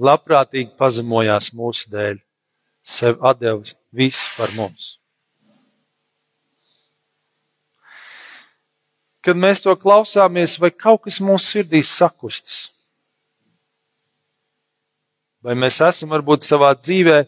Labprātīgi 0.00 0.74
pazemojās 0.80 1.52
mūsu 1.56 1.92
dēļ, 1.92 2.20
sev 2.84 3.20
atdevis 3.24 3.76
viss 3.92 4.28
par 4.36 4.52
mums. 4.56 4.99
Kad 9.20 9.36
mēs 9.36 9.60
to 9.60 9.74
klausāmies, 9.76 10.56
vai 10.60 10.70
kaut 10.72 11.04
kas 11.04 11.20
mūsu 11.20 11.58
sirdīs 11.58 11.92
sakustas? 11.92 12.70
Vai 15.44 15.56
mēs 15.56 15.80
esam 15.84 16.12
varbūt 16.12 16.44
savā 16.44 16.72
dzīvē 16.76 17.22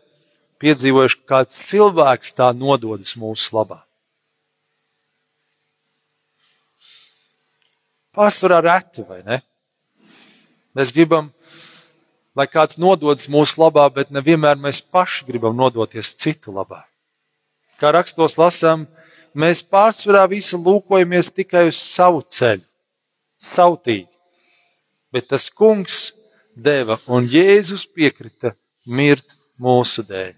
piedzīvojuši, 0.61 1.23
kāds 1.29 1.57
cilvēks 1.69 2.35
tā 2.37 2.51
nododas 2.57 3.15
mūsu 3.21 3.57
labā? 3.57 3.81
Pārsvarā 8.13 8.61
reti, 8.61 9.05
vai 9.09 9.23
ne? 9.25 9.39
Mēs 10.77 10.93
gribam, 10.93 11.31
lai 12.37 12.45
kāds 12.49 12.77
nododas 12.81 13.29
mūsu 13.33 13.61
labā, 13.61 13.87
bet 13.93 14.13
nevienmēr 14.13 14.61
mēs 14.61 14.83
paši 14.93 15.25
gribam 15.29 15.57
nodoties 15.57 16.13
citu 16.21 16.53
labā. 16.53 16.83
Kā 17.81 17.93
rakstos 17.93 18.37
lasām, 18.41 18.85
mēs 19.35 19.63
pārsvarā 19.67 20.25
visi 20.31 20.57
lūkojamies 20.57 21.33
tikai 21.35 21.67
uz 21.71 21.81
savu 21.81 22.23
ceļu, 22.23 22.65
sautīgi. 23.39 24.09
Bet 25.13 25.29
tas 25.33 25.49
kungs 25.51 26.13
deva, 26.57 26.99
un 27.09 27.27
Jēzus 27.29 27.85
piekrita 27.89 28.55
mirt 28.87 29.37
mūsu 29.61 30.05
dēļ. 30.09 30.33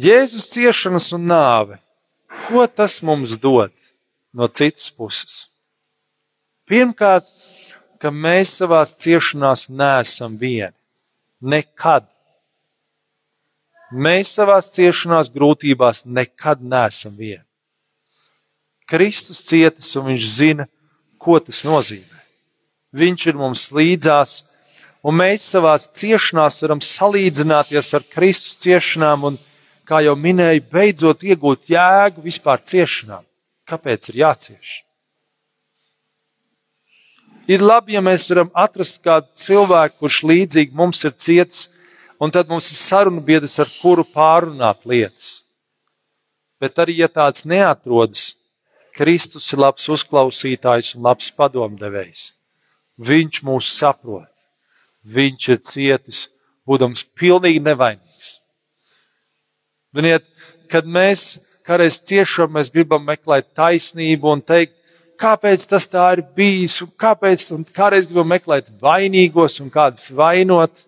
Jēzus 0.00 0.50
ciešanas 0.52 1.10
un 1.16 1.24
nāve 1.26 1.80
Ko 2.30 2.66
tas 2.66 3.02
mums 3.02 3.36
dod 3.38 3.72
no 4.32 4.46
citas 4.48 4.90
puses? 4.94 5.46
Pirmkārt, 6.66 7.26
ka 7.98 8.12
mēs 8.14 8.54
savā 8.60 8.80
ciešanās 8.86 9.66
neesam 9.70 10.36
vieni. 10.38 10.76
Nekad. 11.42 12.06
Mēs 13.90 14.30
savā 14.36 14.60
ciešanās, 14.62 15.32
grūtībās 15.34 16.04
nekad 16.06 16.62
neesam 16.62 17.16
vieni. 17.18 17.44
Kristus 18.90 19.42
cietis 19.46 19.90
un 19.98 20.10
viņš 20.10 20.26
zina, 20.34 20.66
ko 21.18 21.38
tas 21.42 21.62
nozīmē. 21.66 22.22
Viņš 22.94 23.26
ir 23.30 23.38
mums 23.38 23.68
līdzās, 23.74 24.40
un 25.06 25.18
mēs 25.18 25.46
savā 25.52 25.76
ciešanās 25.78 26.58
varam 26.64 26.82
salīdzināties 26.82 27.90
ar 27.98 28.06
Kristus 28.10 28.58
ciešanām 28.62 29.26
un 29.30 29.38
kā 29.86 30.02
jau 30.06 30.14
minēju, 30.18 30.66
beidzot 30.70 31.26
iegūt 31.26 31.70
jēgu 31.70 32.22
vispār 32.22 32.62
ciešanām. 32.62 33.26
Kāpēc 33.66 34.10
ir 34.10 34.22
jācieš? 34.22 34.70
Ir 37.50 37.62
labi, 37.62 37.96
ja 37.96 38.02
mēs 38.02 38.28
varam 38.30 38.50
atrast 38.54 39.00
kādu 39.02 39.30
cilvēku, 39.34 39.96
kurš 40.02 40.20
līdzīgi 40.30 40.76
mums 40.78 41.02
ir 41.06 41.14
cietis, 41.18 41.66
un 42.20 42.32
tad 42.34 42.50
mums 42.50 42.70
ir 42.70 42.78
sarunu 42.78 43.22
biedrs, 43.24 43.58
ar 43.62 43.70
kuru 43.80 44.04
pārunāt 44.04 44.86
lietas. 44.88 45.40
Bet 46.60 46.76
arī, 46.78 46.98
ja 47.00 47.08
tāds 47.08 47.46
neatrodas, 47.48 48.34
Kristus 48.96 49.46
ir 49.54 49.62
labs 49.62 49.86
uzklausītājs 49.88 50.94
un 50.96 51.06
labs 51.06 51.30
padomdevējs. 51.32 52.24
Viņš 53.00 53.42
mūs 53.48 53.70
saprot. 53.78 54.28
Viņš 55.00 55.46
ir 55.54 55.60
cietis, 55.64 56.18
būdams 56.68 57.06
pilnīgi 57.16 57.62
nevainīgs. 57.64 58.34
Ziniet, 59.96 60.26
kad 60.68 60.84
mēs 60.84 61.38
kādreiz 61.66 62.00
ciešam, 62.06 62.52
mēs 62.56 62.70
gribam 62.74 63.04
meklēt 63.06 63.52
taisnību 63.56 64.34
un 64.34 64.42
teikt, 64.44 64.76
kāpēc 65.20 65.66
tas 65.70 65.86
tā 65.90 66.06
ir 66.16 66.24
bijis, 66.36 66.80
un 66.84 66.92
kāpēc, 67.00 67.46
un 67.56 67.64
kādreiz 67.64 68.08
gribam 68.10 68.30
meklēt 68.32 68.70
vainīgos 68.82 69.60
un 69.64 69.70
kādus 69.72 70.08
vainot. 70.16 70.84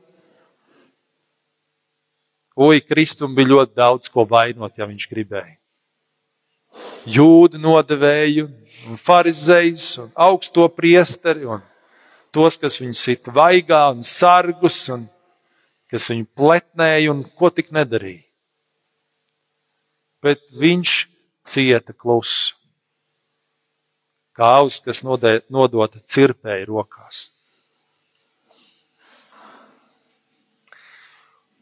Ui, 2.57 2.83
Kristum 2.85 3.35
bija 3.37 3.55
ļoti 3.55 3.77
daudz 3.79 4.11
ko 4.13 4.27
vainot, 4.29 4.75
ja 4.77 4.89
viņš 4.89 5.07
gribēja. 5.09 5.57
Jūdu 7.09 7.61
nodevēju, 7.61 8.49
un 8.89 8.99
farizējus, 9.01 9.87
un 10.03 10.11
augsto 10.29 10.67
priesteri, 10.73 11.47
un 11.49 11.65
tos, 12.33 12.57
kas 12.61 12.79
viņu 12.81 12.97
sita 12.97 13.33
vaigā, 13.35 13.87
un 13.93 14.05
sargus, 14.07 14.85
un 14.93 15.09
kas 15.93 16.09
viņu 16.13 16.29
pletnēja, 16.37 17.11
un 17.13 17.25
ko 17.37 17.51
tik 17.53 17.73
nedarīja 17.75 18.23
bet 20.23 20.47
viņš 20.55 20.93
cieta 21.47 21.93
klusu. 21.93 22.55
Kā 24.33 24.55
auss, 24.63 24.81
kas 24.81 25.03
nodota 25.05 26.01
cirpēji 26.01 26.69
rokās. 26.71 27.27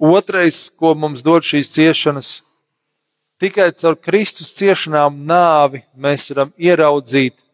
Otrais, 0.01 0.69
ko 0.73 0.95
mums 0.97 1.21
dod 1.23 1.45
šīs 1.45 1.69
ciešanas, 1.75 2.31
tikai 3.41 3.69
caur 3.77 3.99
Kristus 4.01 4.55
ciešanām 4.57 5.21
nāvi 5.29 5.83
mēs 5.93 6.31
varam 6.33 6.55
ieraudzīt, 6.57 7.45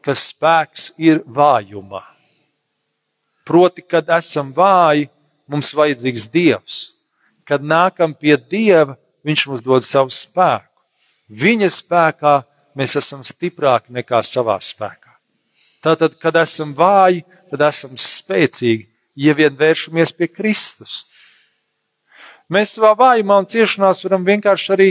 ka 0.00 0.14
spēks 0.14 0.92
ir 1.02 1.24
vājumā. 1.26 2.04
Proti, 3.48 3.82
kad 3.82 4.08
esam 4.14 4.54
vāji, 4.54 5.08
mums 5.50 5.74
vajadzīgs 5.74 6.30
Dievs. 6.30 6.78
Kad 7.48 7.64
nākam 7.64 8.12
pie 8.14 8.36
Dieva, 8.36 8.94
Viņš 9.28 9.44
mums 9.50 9.64
dod 9.64 9.84
savu 9.84 10.12
spēku. 10.14 10.66
Viņa 11.28 11.68
spēkā 11.74 12.34
mēs 12.78 12.94
esam 12.96 13.24
stiprāki 13.26 13.92
nekā 13.92 14.22
savā 14.24 14.56
spēkā. 14.62 15.12
Tātad, 15.84 16.16
kad 16.20 16.38
esam 16.40 16.72
vāji, 16.76 17.24
tad 17.50 17.66
esam 17.68 17.92
spēcīgi, 18.00 18.86
ja 19.18 19.34
vien 19.36 19.54
vēršamies 19.58 20.14
pie 20.16 20.30
Kristus. 20.30 21.04
Mēs 22.48 22.72
savā 22.78 22.94
vājumā 22.96 23.42
un 23.42 23.46
ciešanās 23.48 24.00
varam 24.06 24.24
vienkārši 24.24 24.70
arī 24.72 24.88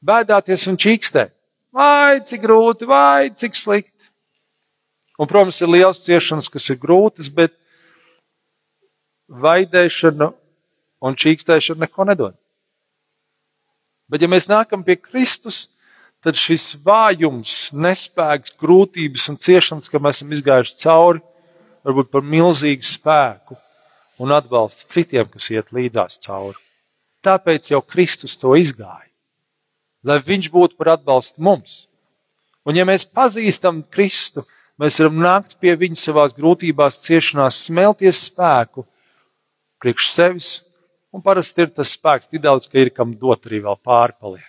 bēdāties 0.00 0.64
un 0.70 0.78
čīkstēt. 0.80 1.32
Vai 1.72 2.20
cik 2.24 2.40
grūti, 2.44 2.88
vai 2.88 3.28
cik 3.36 3.56
slikti. 3.56 4.08
Un, 5.20 5.28
protams, 5.28 5.60
ir 5.60 5.68
liels 5.68 6.00
ciešanas, 6.04 6.48
kas 6.52 6.70
ir 6.72 6.78
grūtas, 6.80 7.28
bet 7.32 7.52
vaidēšana 9.28 10.30
un 11.04 11.16
čīkstēšana 11.20 11.84
neko 11.84 12.06
nedod. 12.08 12.36
Bet, 14.08 14.24
ja 14.24 14.28
mēs 14.28 14.48
nākam 14.48 14.84
pie 14.84 14.96
Kristus, 15.00 15.66
tad 16.24 16.36
šis 16.40 16.74
vājums, 16.84 17.70
nespēks, 17.76 18.56
grūtības 18.60 19.28
un 19.32 19.38
ciešanas, 19.40 19.88
ka 19.92 20.00
mēs 20.00 20.20
esam 20.20 20.32
izgājuši 20.36 20.80
cauri, 20.80 21.22
varbūt 21.84 22.12
par 22.12 22.24
milzīgu 22.24 22.88
spēku 22.88 23.56
un 24.20 24.34
atbalstu 24.34 24.88
citiem, 24.90 25.28
kas 25.30 25.48
iet 25.54 25.72
līdzās 25.72 26.18
cauri. 26.24 26.58
Tāpēc 27.22 27.70
jau 27.70 27.80
Kristus 27.86 28.34
to 28.36 28.56
izgāja, 28.58 29.08
lai 30.04 30.18
Viņš 30.18 30.50
būtu 30.50 30.76
par 30.76 30.96
atbalstu 30.96 31.42
mums. 31.42 31.86
Un, 32.66 32.76
ja 32.76 32.84
mēs 32.86 33.06
pazīstam 33.06 33.82
Kristu, 33.90 34.44
mēs 34.78 34.98
varam 35.00 35.22
nākt 35.22 35.56
pie 35.62 35.76
Viņa 35.78 35.98
savās 35.98 36.34
grūtībās, 36.36 37.00
ciešanās, 37.06 37.62
smelties 37.68 38.26
spēku 38.28 38.86
priekš 39.82 40.10
sevis 40.12 40.52
Un 41.12 41.20
parasti 41.20 41.66
ir 41.66 41.72
tas 41.76 41.90
spēks 41.92 42.30
tik 42.30 42.40
daudz, 42.40 42.66
ka 42.72 42.80
ir 42.80 42.88
kam 42.96 43.12
dot 43.12 43.44
arī 43.44 43.60
vēl 43.66 43.76
pārpaliek. 43.84 44.48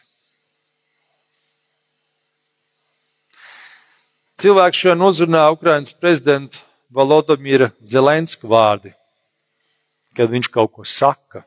Cilvēks 4.39 4.79
šodien 4.79 5.03
uzrunā 5.03 5.43
Ukrainas 5.51 5.93
prezidentu 5.95 6.61
Valodomīra 6.93 7.69
Zelenska 7.83 8.47
vārdi, 8.47 8.93
kad 10.17 10.31
viņš 10.31 10.49
kaut 10.53 10.73
ko 10.75 10.85
saka. 10.87 11.43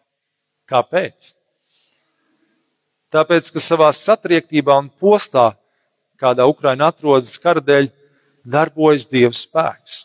Kāpēc? 0.66 1.32
Tāpēc, 3.14 3.50
ka 3.54 3.62
savā 3.62 3.92
satriektībā 3.94 4.74
un 4.80 4.90
postā, 4.90 5.52
kādā 6.20 6.46
Ukraina 6.50 6.90
atrodas 6.90 7.36
kara 7.40 7.62
dēļ, 7.62 7.88
darbojas 8.46 9.06
Dieva 9.10 9.34
spēks. 9.34 10.04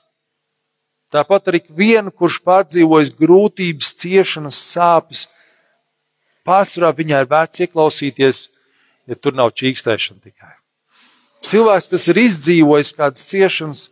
Tāpat 1.12 1.50
arī 1.52 1.64
vienu, 1.76 2.12
kurš 2.14 2.40
pārdzīvojis 2.46 3.12
grūtības, 3.18 3.90
ciešanas, 4.00 4.60
sāpes, 4.72 5.26
pārsvarā 6.48 6.94
viņā 6.96 7.24
ir 7.24 7.32
vērts 7.32 7.66
ieklausīties, 7.66 8.44
ja 9.10 9.18
tur 9.18 9.36
nav 9.36 9.52
čīkstēšana 9.60 10.24
tikai. 10.24 10.54
Cilvēks, 11.50 11.90
kas 11.92 12.08
ir 12.14 12.22
izdzīvojis 12.22 12.94
kādas 12.96 13.26
ciešanas, 13.28 13.90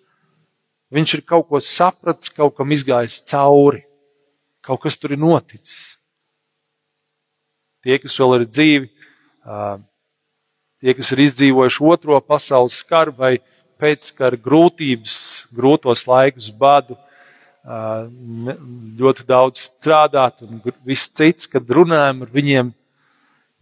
Viņš 0.89 1.12
ir 1.13 1.21
kaut 1.29 1.45
ko 1.51 1.62
sapratis, 1.62 2.32
kaut 2.34 2.55
kam 2.58 2.71
izgājis 2.73 3.19
cauri, 3.29 3.84
kaut 4.69 4.84
kas 4.86 4.99
tur 5.01 5.15
ir 5.15 5.21
noticis. 5.21 5.97
Tie, 7.82 7.97
kas 7.97 8.15
vēl 8.19 8.38
ir 8.38 8.45
dzīvi, 8.45 8.89
tie, 10.84 10.95
kas 10.97 11.13
ir 11.15 11.23
izdzīvojuši 11.25 11.86
otro 11.89 12.19
pasaules 12.21 12.77
karu 12.86 13.15
vai 13.17 13.38
pēckara 13.79 14.38
grūtības, 14.38 15.15
grūtos 15.55 16.03
laikus, 16.10 16.51
badu, 16.51 16.99
ļoti 18.99 19.25
daudz 19.27 19.63
strādāt 19.65 20.43
un 20.45 20.62
viss 20.88 21.12
cits, 21.15 21.47
kad 21.47 21.69
runājam 21.69 22.23
ar 22.25 22.34
viņiem, 22.34 22.73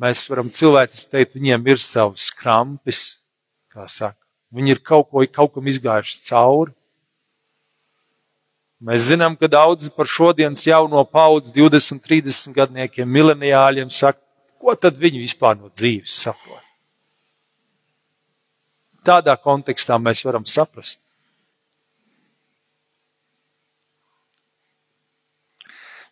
mēs 0.01 0.25
varam 0.29 0.49
cilvēcis 0.53 1.09
teikt, 1.13 1.37
viņiem 1.37 1.69
ir 1.71 1.81
savs 1.81 2.29
krampis, 2.33 3.05
kā 3.73 3.87
saka. 3.89 4.19
Viņi 4.53 4.75
ir 4.75 4.81
kaut, 4.85 5.09
ko, 5.11 5.23
kaut 5.29 5.53
kam 5.55 5.67
izgājuši 5.69 6.21
cauri. 6.29 6.76
Mēs 8.77 9.07
zinām, 9.09 9.33
ka 9.33 9.49
daudzi 9.49 9.89
par 9.89 10.05
šodienas 10.05 10.61
jauno 10.67 11.01
paudzi, 11.09 11.49
20, 11.55 12.03
30 12.05 12.53
gadniekiem, 12.53 13.09
mileniāļiem 13.09 13.89
saka, 13.89 14.21
ko 14.61 14.75
tad 14.77 14.99
viņi 15.01 15.23
vispār 15.23 15.57
no 15.57 15.71
dzīves 15.73 16.13
saprot. 16.13 16.61
Tādā 19.07 19.33
kontekstā 19.39 19.97
mēs 19.97 20.21
varam 20.27 20.45
saprast. 20.45 20.99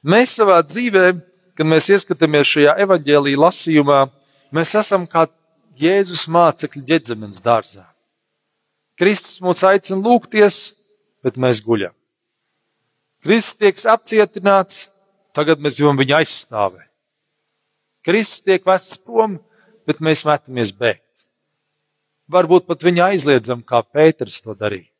Mēs 0.05 0.35
savā 0.37 0.57
dzīvē, 0.65 1.05
kad 1.57 1.69
mēs 1.69 1.89
ieskatāmies 1.93 2.49
šajā 2.49 2.75
evaņģēlīja 2.85 3.41
lasījumā, 3.41 3.99
mēs 4.53 4.73
esam 4.77 5.05
kā 5.09 5.25
Jēzus 5.75 6.25
mācekļi 6.31 6.81
ģedzemes 6.87 7.41
dārzā. 7.43 7.83
Kristus 8.95 9.41
mūs 9.43 9.63
aicina 9.67 9.99
lūgties, 9.99 10.59
bet 11.25 11.37
mēs 11.41 11.59
guļam. 11.65 11.93
Kristus 13.25 13.57
tiek 13.57 13.79
apcietināts, 13.89 14.83
tagad 15.33 15.57
mēs 15.57 15.79
gribam 15.79 15.97
viņu 15.97 16.13
aizstāvēt. 16.19 16.91
Kristus 18.05 18.43
tiek 18.45 18.65
vests 18.67 18.99
prom, 19.01 19.39
bet 19.89 19.97
mēs 19.97 20.21
metamies 20.27 20.69
bēgt. 20.77 21.25
Varbūt 22.29 22.67
pat 22.69 22.83
viņu 22.85 23.01
aizliedzam, 23.07 23.63
kā 23.65 23.81
Pēters 23.81 24.37
to 24.45 24.53
darīja. 24.57 24.91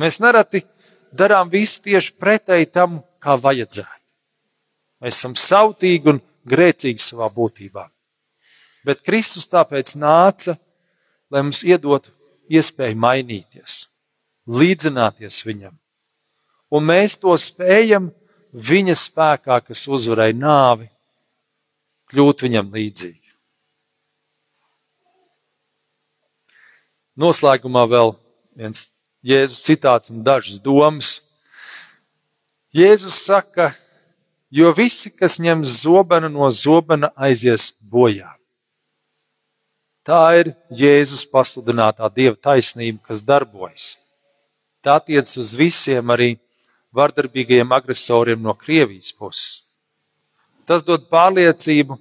Mēs 0.00 0.16
nereti 0.24 0.62
darām 1.12 1.50
visu 1.52 1.82
tieši 1.84 2.14
pretēji 2.20 2.70
tam, 2.72 3.02
kā 3.20 3.36
vajadzētu. 3.36 4.06
Mēs 5.04 5.18
esam 5.18 5.34
sautīgi 5.36 6.14
un 6.14 6.20
grēcīgi 6.48 7.04
savā 7.04 7.28
būtībā. 7.34 7.84
Bet 8.88 9.02
Kristus 9.04 9.44
tāpēc 9.52 9.92
nāca, 10.00 10.56
lai 11.28 11.44
mums 11.44 11.60
iedotu 11.66 12.14
iespēju 12.48 12.96
mainīties, 12.96 13.82
līdzināties 14.48 15.42
viņam. 15.44 15.76
Un 16.68 16.84
mēs 16.84 17.16
to 17.20 17.32
spējam 17.40 18.10
viņa 18.52 18.96
spēkā, 18.98 19.60
kas 19.64 19.86
uzvarēja 19.88 20.36
nāvi, 20.36 20.88
kļūt 22.12 22.44
viņam 22.44 22.70
līdzīgi. 22.74 23.24
Noslēgumā 27.18 27.82
vēl 27.90 28.14
viens 28.54 28.86
Jēzus 29.26 29.64
citāts 29.66 30.12
un 30.14 30.22
dažas 30.22 30.60
domas. 30.62 31.16
Jēzus 32.70 33.16
saka, 33.24 33.72
jo 34.54 34.70
visi, 34.76 35.10
kas 35.10 35.40
ņems 35.42 35.80
zobenu 35.82 36.30
no 36.30 36.46
zobena, 36.54 37.10
aizies 37.16 37.72
bojā. 37.90 38.30
Tā 40.06 40.20
ir 40.38 40.52
Jēzus 40.72 41.26
pasludinātā 41.28 42.06
Dieva 42.14 42.36
taisnība, 42.36 43.02
kas 43.10 43.24
darbojas. 43.26 43.96
Tā 44.80 45.00
attiec 45.02 45.28
uz 45.36 45.50
visiem 45.58 46.14
arī 46.14 46.36
vardarbīgajiem 46.94 47.72
agresoriem 47.72 48.42
no 48.42 48.54
Krievijas 48.56 49.12
puses. 49.12 49.62
Tas 50.68 50.84
dod 50.84 51.08
pārliecību, 51.12 51.96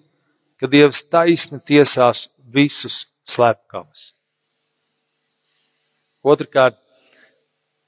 ka 0.60 0.68
Dievs 0.68 1.04
taisni 1.08 1.60
tiesās 1.64 2.28
visus 2.52 3.06
slepkavus. 3.28 4.14
Otrakārt, 6.28 6.76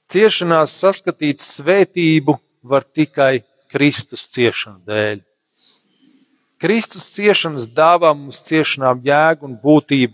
ciešanās 0.08 0.72
saskatīt 0.80 1.42
svētību 1.44 2.38
var 2.62 2.86
tikai 2.86 3.42
Kristus 3.70 4.24
ciešanu 4.32 4.80
dēļ. 4.88 5.20
Kristus 6.60 7.06
ciešanas 7.14 7.68
dāvā 7.72 8.10
mums 8.16 8.40
ciešanām 8.44 9.00
jēgu 9.04 9.48
un 9.48 9.56
būtību, 9.60 10.12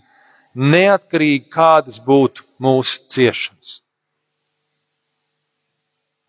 neatkarīgi 0.55 1.49
kādas 1.51 1.99
būtu 2.03 2.45
mūsu 2.63 3.03
ciešanas. 3.11 3.81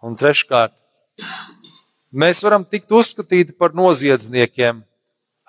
Un 0.05 0.15
treškārt, 0.19 0.75
mēs 2.15 2.43
varam 2.45 2.65
tikt 2.65 2.93
uzskatīti 2.95 3.57
par 3.59 3.75
noziedzniekiem, 3.75 4.83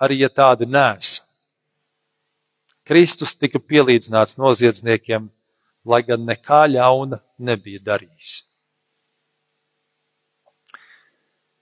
arī 0.00 0.22
ja 0.24 0.30
tādi 0.32 0.66
nesam. 0.66 1.26
Kristus 2.90 3.36
tika 3.38 3.60
pielīdzināts 3.62 4.34
noziedzniekiem, 4.40 5.28
lai 5.86 6.02
gan 6.02 6.24
nekā 6.26 6.64
ļauna 6.72 7.20
nebija 7.38 7.82
darījis. 7.86 8.40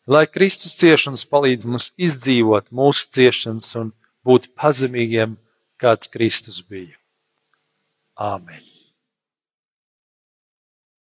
lai 0.08 0.24
Kristus 0.26 0.72
ciešanas 0.80 1.26
palīdz 1.28 1.68
mums 1.68 1.90
izdzīvot 2.00 2.72
mūsu 2.72 3.10
ciešanas 3.12 3.68
un 3.82 3.92
būt 4.24 4.48
pazemīgiem, 4.56 5.36
kāds 5.80 6.10
Kristus 6.12 6.62
bija. 6.64 6.96
Āmen! 8.16 8.77